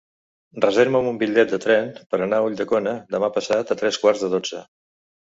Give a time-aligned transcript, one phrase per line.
[0.63, 4.31] Reserva'm un bitllet de tren per anar a Ulldecona demà passat a tres quarts de
[4.33, 4.63] dotze.